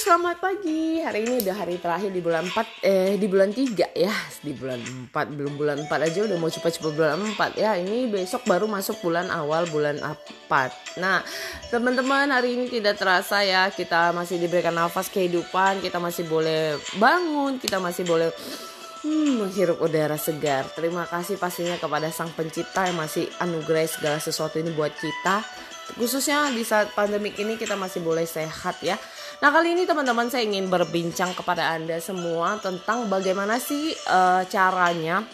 [0.00, 0.96] selamat pagi.
[1.04, 4.14] Hari ini udah hari terakhir di bulan 4 eh di bulan 3 ya.
[4.40, 4.80] Di bulan
[5.12, 7.76] 4 belum bulan 4 aja udah mau cepat-cepat bulan 4 ya.
[7.76, 10.96] Ini besok baru masuk bulan awal bulan 4.
[11.04, 11.20] Nah,
[11.68, 17.60] teman-teman hari ini tidak terasa ya kita masih diberikan nafas kehidupan, kita masih boleh bangun,
[17.60, 18.32] kita masih boleh
[19.00, 20.68] Hmm, menghirup udara segar.
[20.76, 25.40] Terima kasih pastinya kepada Sang Pencipta yang masih anugerah segala sesuatu ini buat kita.
[25.96, 28.98] Khususnya di saat pandemik ini kita masih boleh sehat ya.
[29.40, 35.24] Nah kali ini teman-teman saya ingin berbincang kepada anda semua tentang bagaimana sih uh, caranya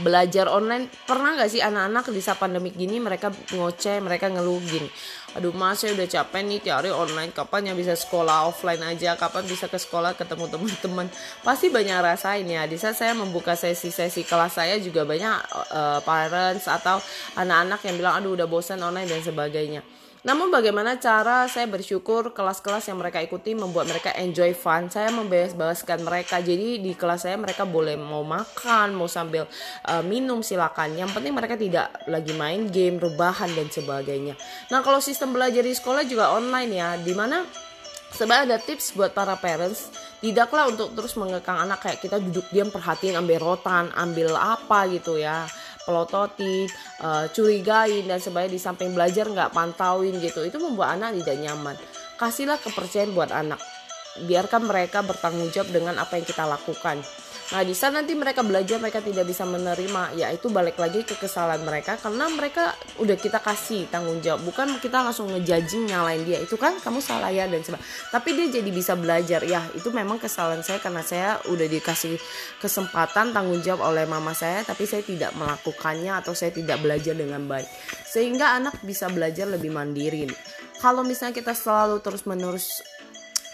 [0.00, 0.88] belajar online.
[1.04, 4.88] Pernah gak sih anak-anak di saat pandemik gini mereka ngoceh mereka ngeluh gini
[5.32, 9.16] aduh mas saya udah capek nih tiap hari online kapan yang bisa sekolah offline aja
[9.16, 11.06] kapan bisa ke sekolah ketemu teman-teman?
[11.40, 12.68] Pasti banyak rasain ya.
[12.68, 15.36] Di saat saya membuka sesi-sesi kelas saya juga banyak
[15.72, 17.00] uh, parents atau
[17.40, 19.80] anak-anak yang bilang aduh udah bosan online dan sebagainya
[20.22, 24.86] namun bagaimana cara saya bersyukur kelas-kelas yang mereka ikuti membuat mereka enjoy fun.
[24.86, 26.38] Saya membebaskan mereka.
[26.38, 29.50] Jadi di kelas saya mereka boleh mau makan, mau sambil
[29.90, 30.94] uh, minum silakan.
[30.94, 34.38] Yang penting mereka tidak lagi main game, rebahan dan sebagainya.
[34.70, 37.42] Nah, kalau sistem belajar di sekolah juga online ya, di mana
[38.14, 39.90] sebenarnya ada tips buat para parents
[40.22, 45.18] tidaklah untuk terus mengekang anak kayak kita duduk diam perhatiin ambil rotan ambil apa gitu
[45.18, 45.48] ya
[45.92, 46.64] pelototi,
[47.04, 50.40] uh, curigain dan sebagainya di samping belajar nggak pantauin gitu.
[50.48, 51.76] Itu membuat anak tidak nyaman.
[52.16, 53.60] Kasihlah kepercayaan buat anak
[54.20, 57.00] biarkan mereka bertanggung jawab dengan apa yang kita lakukan
[57.52, 61.20] Nah, di saat nanti mereka belajar mereka tidak bisa menerima, ya itu balik lagi ke
[61.20, 66.40] kesalahan mereka karena mereka udah kita kasih tanggung jawab, bukan kita langsung ngejajing nyalain dia.
[66.40, 67.84] Itu kan kamu salah ya dan sebagainya.
[68.08, 69.44] Tapi dia jadi bisa belajar.
[69.44, 72.16] Ya, itu memang kesalahan saya karena saya udah dikasih
[72.56, 77.44] kesempatan tanggung jawab oleh mama saya tapi saya tidak melakukannya atau saya tidak belajar dengan
[77.44, 77.68] baik.
[78.08, 80.24] Sehingga anak bisa belajar lebih mandiri.
[80.80, 82.80] Kalau misalnya kita selalu terus-menerus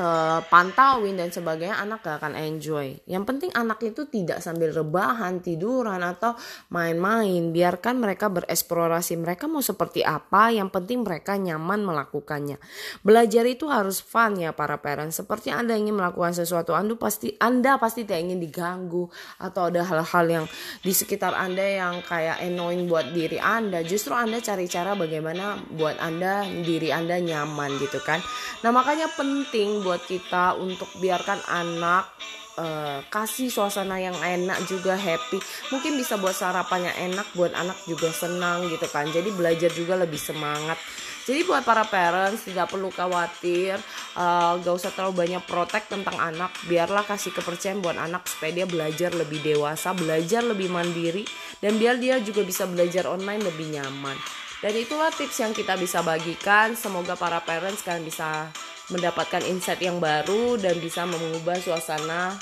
[0.00, 2.96] uh, pantauin dan sebagainya anak gak akan enjoy.
[3.04, 6.38] Yang penting anak itu tidak sambil rebahan tiduran atau
[6.72, 7.52] main-main.
[7.52, 12.56] Biarkan mereka bereksplorasi mereka mau seperti apa yang penting mereka nyaman melakukannya.
[13.04, 15.20] Belajar itu harus fun ya para parents.
[15.20, 19.08] Seperti anda ingin melakukan sesuatu anda pasti anda pasti tidak ingin diganggu
[19.40, 20.46] atau ada hal-hal yang
[20.80, 23.84] di sekitar anda yang kayak annoying buat diri anda.
[23.84, 28.22] Justru anda cari cara bagaimana buat anda diri anda nyaman gitu kan.
[28.62, 32.08] Nah makanya penting buat kita untuk biarkan anak
[32.56, 35.38] uh, kasih suasana yang enak juga happy.
[35.72, 39.08] Mungkin bisa buat sarapannya enak buat anak juga senang gitu kan.
[39.08, 40.76] Jadi belajar juga lebih semangat.
[41.22, 43.78] Jadi buat para parents tidak perlu khawatir
[44.18, 46.50] uh, gak usah terlalu banyak protek tentang anak.
[46.66, 51.22] Biarlah kasih kepercayaan buat anak supaya dia belajar lebih dewasa belajar lebih mandiri
[51.62, 54.18] dan biar dia juga bisa belajar online lebih nyaman.
[54.62, 56.78] Dan itulah tips yang kita bisa bagikan.
[56.78, 58.46] Semoga para parents kalian bisa
[58.92, 62.36] mendapatkan insight yang baru dan bisa mengubah suasana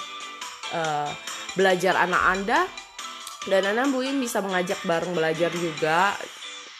[0.75, 1.11] uh,
[1.55, 2.61] belajar anak Anda.
[3.49, 6.13] Dan Anda mungkin bisa mengajak bareng belajar juga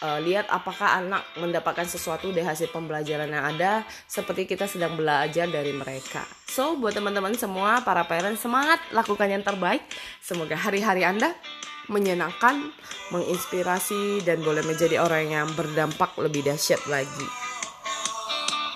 [0.01, 5.47] uh, lihat apakah anak mendapatkan sesuatu dari hasil pembelajaran yang ada seperti kita sedang belajar
[5.47, 6.25] dari mereka.
[6.51, 9.81] So, buat teman-teman semua, para parents semangat lakukan yang terbaik.
[10.19, 11.31] Semoga hari-hari Anda
[11.87, 12.71] menyenangkan,
[13.09, 17.50] menginspirasi dan boleh menjadi orang yang berdampak lebih dahsyat lagi.